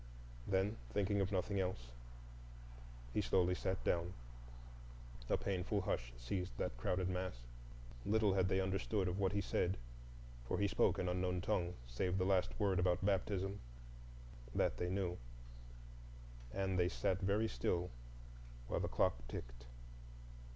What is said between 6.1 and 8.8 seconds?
seized that crowded mass. Little had they